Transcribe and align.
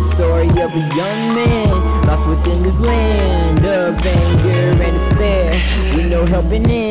the 0.00 0.06
story 0.16 0.48
of 0.48 0.72
a 0.72 0.96
young 0.96 1.34
man 1.34 1.68
lost 2.06 2.26
within 2.26 2.62
this 2.62 2.80
land 2.80 3.58
of 3.66 4.06
anger 4.06 4.82
and 4.82 4.94
despair, 4.94 5.52
with 5.94 6.06
no 6.10 6.24
helping 6.24 6.68
in, 6.70 6.89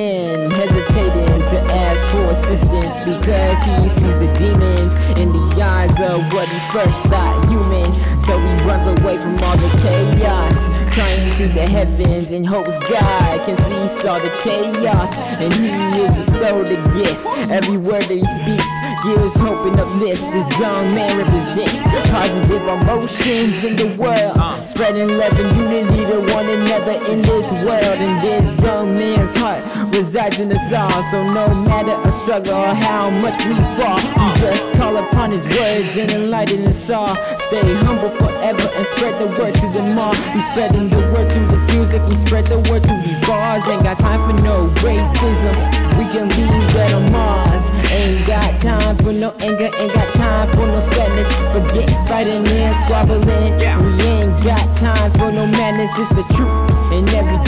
for 2.11 2.25
assistance 2.31 2.99
because 2.99 3.59
he 3.63 3.89
sees 3.89 4.17
the 4.17 4.31
demons 4.33 4.95
in 5.17 5.31
the 5.31 5.61
eyes 5.61 5.99
of 6.01 6.21
what 6.33 6.47
he 6.47 6.59
first 6.71 7.03
thought 7.05 7.37
human. 7.47 7.89
So 8.19 8.39
he 8.39 8.53
runs 8.65 8.87
away 8.87 9.17
from 9.17 9.37
all 9.43 9.57
the 9.57 9.69
chaos, 9.81 10.67
crying 10.93 11.31
to 11.35 11.47
the 11.47 11.65
heavens 11.65 12.33
and 12.33 12.45
hopes 12.45 12.77
God 12.79 13.45
can 13.45 13.57
cease 13.57 14.05
all 14.05 14.19
the 14.19 14.29
chaos. 14.41 15.15
And 15.39 15.53
he 15.53 15.69
is 16.01 16.15
bestowed 16.15 16.69
a 16.69 16.81
gift. 16.93 17.25
Every 17.49 17.77
word 17.77 18.03
that 18.03 18.17
he 18.17 18.25
speaks 18.25 18.71
gives 19.03 19.35
hope 19.39 19.65
and 19.65 19.79
uplifts. 19.79 20.27
This 20.27 20.49
young 20.59 20.93
man 20.93 21.17
represents 21.17 21.83
positive 22.09 22.63
emotions 22.63 23.63
in 23.63 23.75
the 23.75 23.95
world, 24.01 24.67
spreading 24.67 25.17
love 25.17 25.39
and 25.39 25.57
unity 25.57 26.05
to 26.05 26.33
one 26.33 26.49
another 26.49 26.97
in 27.11 27.21
this 27.21 27.51
world. 27.53 27.99
And 27.99 28.19
this 28.21 28.59
young 28.61 28.95
man's 28.95 29.35
heart 29.35 29.63
resides 29.93 30.39
in 30.39 30.51
us 30.51 30.73
all. 30.73 31.03
So 31.03 31.23
no 31.25 31.47
matter 31.63 31.98
a 32.05 32.11
struggle 32.11 32.53
or 32.53 32.73
how 32.73 33.09
much 33.09 33.37
we 33.45 33.55
fall, 33.77 33.99
we 34.19 34.39
just 34.39 34.73
call 34.73 34.97
upon 34.97 35.31
his 35.31 35.47
words 35.47 35.97
and 35.97 36.11
enlighten 36.11 36.65
us 36.67 36.89
all. 36.89 37.15
Stay 37.37 37.61
humble 37.85 38.09
forever 38.09 38.67
and 38.75 38.85
spread 38.87 39.19
the 39.19 39.27
word 39.27 39.53
to 39.55 39.67
them 39.73 39.97
all. 39.97 40.15
We 40.33 40.41
spreading 40.41 40.89
the 40.89 41.01
word 41.13 41.31
through 41.31 41.47
this 41.47 41.67
music, 41.73 42.01
we 42.07 42.15
spread 42.15 42.45
the 42.47 42.59
word 42.69 42.85
through 42.85 43.01
these 43.01 43.19
bars. 43.19 43.67
Ain't 43.67 43.83
got 43.83 43.99
time 43.99 44.21
for 44.25 44.41
no 44.43 44.67
racism. 44.85 45.55
We 45.97 46.05
can 46.05 46.29
leave 46.29 46.73
that 46.73 46.93
on 46.93 47.11
Mars. 47.11 47.67
Ain't 47.91 48.25
got 48.25 48.59
time 48.59 48.95
for 48.97 49.11
no 49.11 49.31
anger, 49.41 49.69
ain't 49.77 49.93
got 49.93 50.13
time 50.13 50.47
for 50.49 50.67
no 50.67 50.79
sadness. 50.79 51.27
Forget 51.51 51.89
fighting 52.07 52.47
and 52.47 52.75
squabbling. 52.85 53.25
We 53.25 54.03
ain't 54.05 54.43
got 54.43 54.75
time 54.75 55.11
for 55.11 55.31
no 55.31 55.45
madness. 55.45 55.93
This 55.95 56.09
the 56.09 56.23
truth, 56.35 56.69
and 56.93 57.07
everything 57.09 57.38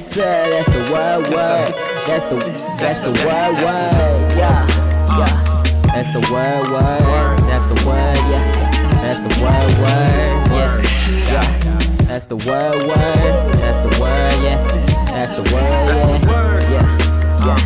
yes, 0.00 0.14
sir, 0.14 0.48
that's 0.48 0.68
the 0.70 0.80
word, 0.92 1.28
word. 1.28 1.74
That's 2.06 2.26
the 2.26 2.36
that's 2.78 3.00
the 3.00 3.10
word, 3.10 3.52
word. 3.60 4.32
Yeah, 4.32 4.66
yeah. 5.18 5.82
That's 5.92 6.12
the 6.12 6.20
word, 6.32 6.64
word. 6.72 7.38
That's 7.50 7.66
the 7.66 7.74
word, 7.86 8.16
yeah. 8.32 8.48
That's 9.02 9.22
the 9.22 9.28
word, 9.40 9.78
word, 9.78 10.48
yeah, 10.56 10.80
yeah. 11.28 11.44
That's 12.08 12.26
the 12.26 12.36
word, 12.36 12.78
word. 12.88 13.54
That's 13.60 13.80
the 13.80 13.88
word, 14.00 14.42
yeah. 14.42 14.56
That's 15.12 15.34
the 15.34 15.42
word, 15.42 16.62
yeah. 16.70 16.70
Yeah, 16.70 16.96
yeah. 17.46 17.60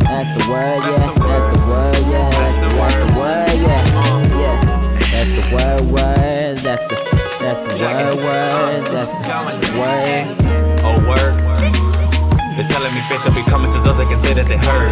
That's 0.00 0.32
the 0.32 0.50
word, 0.50 0.78
yeah. 0.80 1.14
That's 1.28 1.48
the 1.48 1.60
word, 1.66 2.02
yeah. 2.10 2.30
That's 2.30 2.60
the 2.60 3.06
word. 3.14 3.54
yeah. 3.62 3.94
Uh. 3.94 4.22
Yeah. 4.40 4.98
That's 5.12 5.32
the 5.32 5.54
word, 5.54 5.90
word. 5.90 6.58
That's 6.58 6.86
the 6.88 7.25
that's 7.40 7.62
the 7.62 7.74
Check 7.76 7.96
it. 8.00 8.16
word, 8.16 8.24
word. 8.24 8.86
That's 8.86 9.20
the 9.20 9.78
word. 9.78 10.80
Oh, 10.84 10.98
word. 11.08 11.34
They're 12.56 12.66
telling 12.68 12.94
me 12.94 13.02
faith 13.08 13.24
will 13.24 13.34
be 13.36 13.42
coming 13.44 13.70
to 13.70 13.78
those 13.80 13.98
that 13.98 14.08
can 14.08 14.20
say 14.22 14.32
that 14.32 14.46
they 14.46 14.56
heard. 14.56 14.88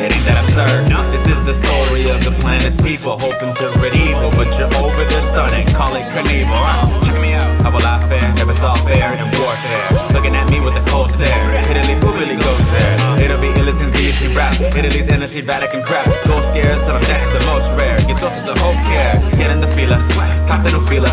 It 0.00 0.08
ain't 0.14 0.24
that 0.24 0.40
absurd. 0.40 0.88
This 1.12 1.28
is 1.28 1.36
the 1.44 1.52
story 1.52 2.08
of 2.08 2.24
the 2.24 2.30
planet's 2.40 2.80
people 2.80 3.18
hoping 3.18 3.52
to 3.60 3.68
rid 3.82 3.92
evil, 3.92 4.30
but 4.32 4.56
you're 4.56 4.72
over 4.80 5.04
this 5.04 5.28
stunning. 5.28 5.66
Call 5.74 5.92
it 5.96 6.08
Knievel. 6.08 7.04
Check 7.04 7.20
me 7.20 7.34
out. 7.34 7.44
How 7.60 7.70
will 7.74 7.84
I 7.84 8.00
fare 8.08 8.32
if 8.40 8.48
it's 8.48 8.62
all 8.62 8.78
fair 8.88 9.12
in 9.12 9.28
warfare? 9.36 9.84
Looking 10.16 10.32
at 10.32 10.48
me 10.48 10.60
with 10.60 10.80
a 10.80 10.84
cold 10.88 11.10
stare. 11.10 11.36
Hidden 11.68 11.84
Leaf, 11.92 11.98
who 11.98 12.14
really 12.14 12.40
goes 12.40 12.62
there? 12.70 13.20
It'll 13.20 13.36
be 13.36 13.52
Illiton's 13.60 13.92
guillotine 13.92 14.32
rap. 14.32 14.56
Italy's 14.56 15.08
NSC 15.08 15.42
Vatican 15.44 15.82
crap. 15.82 16.06
Go 16.24 16.40
scares 16.40 16.86
till 16.86 16.96
I'm 16.96 17.04
next 17.04 17.28
the 17.36 17.44
most 17.44 17.68
rare. 17.76 17.98
Get 18.08 18.16
doses 18.16 18.48
of 18.48 18.56
hope 18.64 18.80
care. 18.88 19.20
Get 19.36 19.50
in 19.50 19.60
the 19.60 19.68
fila. 19.68 20.00
Pop 20.48 20.64
the 20.64 20.70
new 20.72 20.80
fila. 20.86 21.12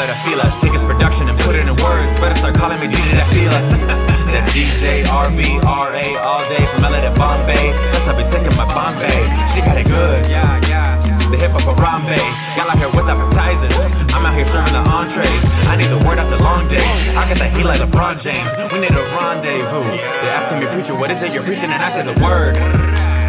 Call 0.00 0.08
it 0.08 0.16
a 0.16 0.24
fila. 0.24 0.48
Take 0.56 0.72
his 0.72 0.82
production 0.82 1.28
and 1.28 1.36
put 1.44 1.60
it 1.60 1.68
in 1.68 1.76
words. 1.76 2.16
Better 2.16 2.32
start 2.32 2.54
calling 2.56 2.80
me 2.80 2.88
DJ 2.88 3.20
DAX 3.20 3.28
Dilla. 3.36 3.60
That's 4.32 4.48
DJ 4.56 5.04
RVRA 5.04 6.16
all 6.24 6.40
day 6.48 6.64
from 6.72 6.88
LA 6.88 7.04
to 7.04 7.12
Bombay. 7.20 7.76
Plus 7.92 8.08
I 8.08 8.16
be 8.16 8.24
taking 8.24 8.56
my 8.56 8.64
Bombay. 8.72 9.12
She 9.52 9.60
got 9.60 9.76
it 9.76 9.84
good. 9.92 10.24
Yeah, 10.24 10.56
yeah. 10.72 10.96
The 11.28 11.36
hip 11.36 11.52
hop 11.52 11.76
Harambe. 11.76 12.16
Got 12.56 12.72
out 12.72 12.78
here 12.80 12.88
with 12.96 13.12
appetizers. 13.12 13.76
I'm 14.16 14.24
out 14.24 14.32
here 14.32 14.48
serving 14.48 14.72
the 14.72 14.80
entrees. 14.88 15.44
I 15.68 15.76
need 15.76 15.92
the 15.92 16.00
word 16.08 16.16
after 16.16 16.40
long 16.40 16.64
days. 16.64 16.80
I 17.12 17.28
got 17.28 17.36
that 17.36 17.52
heat 17.52 17.68
like 17.68 17.84
LeBron 17.84 18.16
James. 18.24 18.56
We 18.72 18.80
need 18.80 18.96
a 18.96 19.04
rendezvous. 19.12 19.84
They're 19.84 20.32
asking 20.32 20.64
me, 20.64 20.66
preacher, 20.72 20.96
what 20.96 21.10
is 21.12 21.20
it 21.20 21.34
you're 21.36 21.44
preaching? 21.44 21.76
And 21.76 21.84
I 21.84 21.92
said 21.92 22.08
the 22.08 22.16
word. 22.24 22.56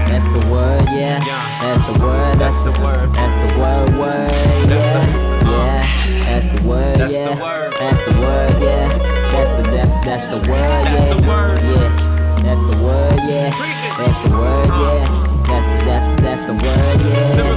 That's 0.07 0.29
the 0.31 0.39
word, 0.47 0.87
yeah. 0.95 1.19
Yeah. 1.19 1.67
That's 1.67 1.83
the 1.91 1.99
word. 1.99 2.39
That's 2.39 2.63
the 2.63 2.71
word. 2.79 3.11
That's 3.11 3.35
the 3.43 3.51
word, 3.59 3.91
word, 3.99 4.71
That's 4.71 4.87
yeah. 4.87 5.03
the- 5.03 5.51
Yeah. 5.51 5.70
That's 6.19 6.51
the 6.51 6.61
word, 6.63 6.97
That's 6.97 7.13
the 7.13 7.19
yeah. 7.19 7.41
word. 7.41 7.73
That's 7.79 8.03
the 8.03 8.11
word, 8.11 8.61
yeah. 8.61 8.87
That's 9.31 9.53
the 9.53 9.63
that's 9.63 9.93
that's 10.05 10.27
the 10.27 10.37
word, 10.37 10.47
That's 10.47 11.05
yeah. 11.05 11.13
the 11.13 11.27
word. 11.27 11.59
Yeah. 11.61 12.43
That's 12.43 12.63
the 12.63 12.77
word, 12.83 13.19
yeah. 13.29 13.49
That's 13.97 14.19
the 14.21 14.29
word, 14.29 14.67
yeah. 14.67 15.43
That's 15.47 15.69
that's 15.69 16.07
that's 16.21 16.45
the 16.45 16.53
word, 16.53 17.01
yeah. 17.01 17.35
Yeah. 17.37 17.55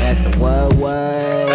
That's 0.00 0.24
the 0.24 0.38
word, 0.38 0.72
the 0.72 0.78
word. 0.78 1.48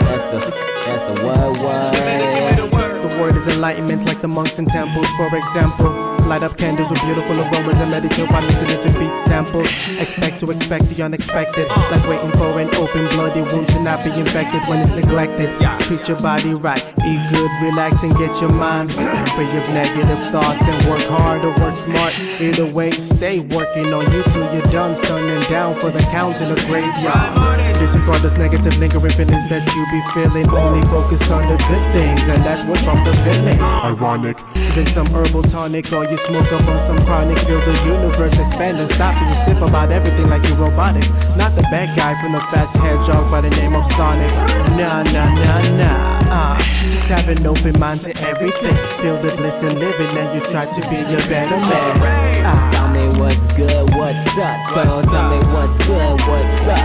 That's 0.00 0.28
the 0.28 0.38
that's 0.84 1.04
the 1.04 1.14
word, 1.24 1.56
word. 1.62 2.81
Word. 3.18 3.36
Is 3.36 3.48
enlightenment 3.48 4.04
like 4.06 4.20
the 4.20 4.28
monks 4.28 4.58
in 4.58 4.66
temples, 4.66 5.08
for 5.16 5.34
example. 5.36 6.12
Light 6.26 6.44
up 6.44 6.56
candles 6.56 6.90
with 6.90 7.02
beautiful 7.02 7.40
aromas 7.40 7.80
and 7.80 7.90
meditate 7.90 8.30
while 8.30 8.42
listening 8.42 8.80
to 8.80 8.98
beat 8.98 9.16
samples. 9.16 9.68
Expect 9.98 10.38
to 10.40 10.50
expect 10.50 10.88
the 10.88 11.02
unexpected, 11.02 11.68
like 11.90 12.06
waiting 12.06 12.30
for 12.38 12.58
an 12.60 12.72
open 12.76 13.08
bloody 13.08 13.42
wound 13.42 13.66
to 13.68 13.82
not 13.82 14.04
be 14.04 14.10
infected 14.14 14.62
when 14.68 14.80
it's 14.80 14.92
neglected. 14.92 15.50
Treat 15.80 16.06
your 16.08 16.18
body 16.18 16.54
right, 16.54 16.82
eat 17.04 17.20
good, 17.28 17.50
relax, 17.60 18.04
and 18.04 18.14
get 18.16 18.40
your 18.40 18.52
mind 18.52 18.92
free 19.34 19.50
of 19.58 19.68
negative 19.74 20.30
thoughts 20.30 20.62
and 20.68 20.78
work 20.86 21.02
hard 21.10 21.44
or 21.44 21.52
work 21.60 21.76
smart. 21.76 22.14
Either 22.40 22.66
way, 22.66 22.92
stay 22.92 23.40
working 23.40 23.92
on 23.92 24.06
you 24.12 24.22
till 24.24 24.46
you're 24.54 24.70
done, 24.70 24.94
son, 24.94 25.28
and 25.28 25.44
down 25.48 25.78
for 25.80 25.90
the 25.90 26.00
count 26.14 26.40
in 26.40 26.48
the 26.48 26.60
graveyard. 26.66 27.34
Disregard 27.82 28.22
those 28.22 28.38
negative 28.38 28.76
lingering 28.78 29.12
feelings 29.12 29.48
that 29.48 29.66
you 29.74 29.82
be 29.90 30.00
feeling. 30.14 30.48
Only 30.54 30.86
focus 30.86 31.30
on 31.30 31.48
the 31.48 31.56
good 31.66 31.84
things, 31.92 32.28
and 32.28 32.44
that's 32.44 32.64
what 32.64 32.78
from 32.78 33.01
the 33.04 33.14
feeling. 33.24 33.60
Ironic, 33.60 34.36
Drink 34.72 34.88
some 34.88 35.06
herbal 35.06 35.42
tonic 35.42 35.92
or 35.92 36.04
you 36.04 36.16
smoke 36.16 36.52
up 36.52 36.66
on 36.68 36.80
some 36.80 36.98
chronic. 37.04 37.38
Feel 37.38 37.60
the 37.60 37.74
universe 37.86 38.38
expand 38.38 38.78
and 38.78 38.88
stop 38.88 39.14
being 39.20 39.34
stiff 39.34 39.60
about 39.62 39.90
everything 39.90 40.28
like 40.28 40.46
you're 40.48 40.56
robotic. 40.56 41.08
Not 41.36 41.54
the 41.56 41.62
bad 41.70 41.96
guy 41.96 42.20
from 42.20 42.32
the 42.32 42.40
fast 42.50 42.76
hedgehog 42.76 43.30
by 43.30 43.40
the 43.40 43.50
name 43.50 43.74
of 43.74 43.84
Sonic. 43.84 44.30
Nah, 44.78 45.02
nah, 45.12 45.28
nah, 45.34 45.76
nah. 45.76 46.20
Uh, 46.30 46.58
just 46.90 47.08
have 47.08 47.28
an 47.28 47.46
open 47.46 47.78
mind 47.78 48.00
to 48.00 48.16
everything. 48.22 48.76
Feel 49.02 49.20
the 49.20 49.34
bliss 49.36 49.62
in 49.62 49.78
living 49.78 50.16
and 50.16 50.32
you 50.32 50.40
strive 50.40 50.72
to 50.74 50.80
be 50.88 50.96
a 50.96 51.18
better 51.28 51.58
man. 51.68 52.42
Ah. 52.44 52.70
Tell 52.72 52.88
me 52.88 53.18
what's 53.18 53.46
good, 53.54 53.90
what's 53.94 54.38
up? 54.38 54.58
What's 54.74 55.10
tell 55.10 55.28
me 55.30 55.38
what's 55.52 55.78
good, 55.86 56.20
what's 56.28 56.68
up? 56.68 56.81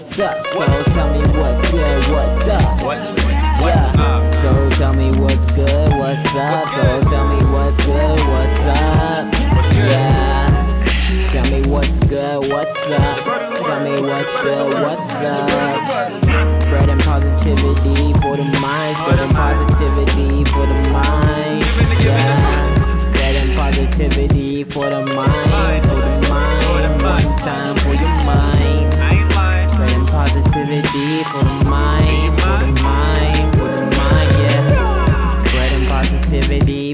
What's 0.00 0.18
up? 0.18 0.46
So 0.46 0.64
tell 0.94 1.08
me 1.12 1.38
what's 1.38 1.70
good, 1.70 2.04
what's 2.08 2.48
up? 2.48 2.82
What's, 2.82 3.14
what's 3.16 3.60
Yeah. 3.60 3.92
up? 3.98 4.30
So 4.30 4.70
tell 4.70 4.94
me 4.94 5.10
what's 5.20 5.44
good, 5.44 5.92
what's 5.98 6.34
up? 6.34 6.68
So 6.70 7.02
tell 7.10 7.28
me 7.28 7.44
what's 7.52 7.84
good, 7.84 8.18
what's 8.26 8.66
up? 8.66 9.28
Yeah. 9.74 11.26
Tell 11.30 11.44
me 11.50 11.60
what's 11.68 12.00
good, 12.00 12.48
what's 12.50 12.90
up? 12.90 13.24
Tell 13.66 13.80
me 13.80 14.00
what's 14.00 14.32
good, 14.40 14.72
what's 14.72 15.22
up? 15.22 16.62
Spreading 16.62 16.98
positivity 17.00 18.14
for 18.22 18.38
the 18.38 18.58
mind, 18.58 18.96
spreading 18.96 19.28
positivity 19.36 20.44
for 20.46 20.64
the 20.64 20.80
mind. 20.96 21.62
Yeah. 22.00 23.12
Spreading 23.12 23.52
positivity 23.54 24.64
for 24.64 24.88
the 24.88 25.04
mind, 25.14 25.29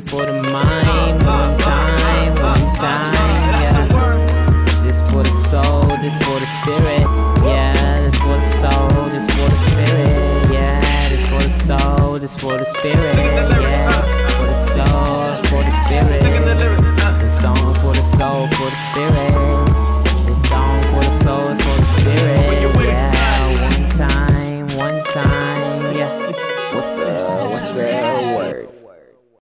for 0.00 0.26
the 0.26 0.32
mind. 0.32 1.22
One 1.24 1.56
time, 1.58 2.34
one 2.34 2.74
time, 2.76 3.14
yeah. 3.62 3.86
This 4.82 5.00
for 5.02 5.22
the 5.22 5.30
soul, 5.30 5.86
this 6.02 6.18
for 6.24 6.38
the 6.38 6.46
spirit, 6.46 7.00
yeah. 7.44 8.02
This 8.02 8.16
for 8.18 8.36
the 8.36 8.40
soul, 8.40 8.88
this 9.10 9.26
for 9.30 9.48
the 9.48 9.56
spirit, 9.56 10.52
yeah. 10.52 11.08
This 11.08 11.28
for 11.30 11.42
the 11.42 11.48
soul, 11.48 12.18
this 12.18 12.36
for 12.38 12.58
the 12.58 12.64
spirit, 12.64 13.16
yeah. 13.60 13.90
For 14.36 14.46
the 14.46 14.54
soul, 14.54 15.36
for 15.44 15.62
the 15.64 15.70
spirit. 15.70 16.22
This 17.20 17.40
song 17.40 17.74
for 17.74 17.92
the 17.94 18.02
soul, 18.02 18.46
for 18.48 18.70
the 18.70 18.76
spirit. 18.76 20.26
This 20.26 20.42
song 20.48 20.82
for 20.84 21.00
the 21.00 21.10
soul, 21.10 21.54
for 21.54 21.76
the 21.78 21.84
spirit, 21.84 22.84
yeah. 22.84 23.50
One 23.70 23.88
time, 23.90 24.68
one 24.76 25.04
time, 25.04 25.96
yeah. 25.96 26.74
What's 26.74 26.92
the, 26.92 27.48
what's 27.50 27.68
the 27.68 28.34
word? 28.36 28.75